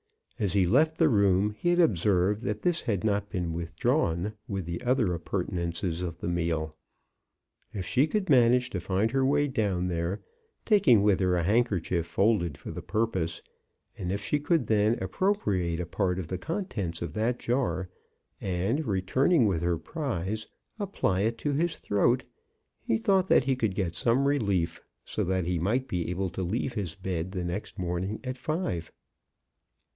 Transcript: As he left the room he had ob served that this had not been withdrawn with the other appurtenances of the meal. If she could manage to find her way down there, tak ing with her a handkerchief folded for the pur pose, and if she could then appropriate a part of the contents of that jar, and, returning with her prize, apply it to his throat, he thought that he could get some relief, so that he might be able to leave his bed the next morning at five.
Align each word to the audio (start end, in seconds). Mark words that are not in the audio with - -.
As 0.39 0.53
he 0.53 0.65
left 0.65 0.97
the 0.97 1.09
room 1.09 1.51
he 1.51 1.69
had 1.69 1.79
ob 1.79 1.95
served 1.95 2.41
that 2.41 2.63
this 2.63 2.81
had 2.81 3.03
not 3.03 3.29
been 3.29 3.53
withdrawn 3.53 4.33
with 4.47 4.65
the 4.65 4.81
other 4.81 5.13
appurtenances 5.13 6.01
of 6.01 6.17
the 6.17 6.27
meal. 6.27 6.75
If 7.71 7.85
she 7.85 8.07
could 8.07 8.27
manage 8.27 8.71
to 8.71 8.79
find 8.79 9.11
her 9.11 9.23
way 9.23 9.47
down 9.47 9.87
there, 9.87 10.23
tak 10.65 10.87
ing 10.87 11.03
with 11.03 11.19
her 11.19 11.37
a 11.37 11.43
handkerchief 11.43 12.07
folded 12.07 12.57
for 12.57 12.71
the 12.71 12.81
pur 12.81 13.05
pose, 13.05 13.43
and 13.95 14.11
if 14.11 14.23
she 14.23 14.39
could 14.39 14.65
then 14.65 14.97
appropriate 14.99 15.79
a 15.79 15.85
part 15.85 16.17
of 16.17 16.29
the 16.29 16.39
contents 16.39 17.03
of 17.03 17.13
that 17.13 17.37
jar, 17.37 17.87
and, 18.41 18.87
returning 18.87 19.45
with 19.45 19.61
her 19.61 19.77
prize, 19.77 20.47
apply 20.79 21.19
it 21.19 21.37
to 21.37 21.53
his 21.53 21.75
throat, 21.75 22.23
he 22.81 22.97
thought 22.97 23.27
that 23.27 23.43
he 23.43 23.55
could 23.55 23.75
get 23.75 23.95
some 23.95 24.27
relief, 24.27 24.81
so 25.05 25.23
that 25.23 25.45
he 25.45 25.59
might 25.59 25.87
be 25.87 26.09
able 26.09 26.29
to 26.31 26.41
leave 26.41 26.73
his 26.73 26.95
bed 26.95 27.31
the 27.33 27.43
next 27.45 27.77
morning 27.77 28.19
at 28.23 28.35
five. 28.39 28.91